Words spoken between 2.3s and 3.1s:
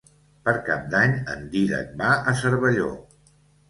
Cervelló.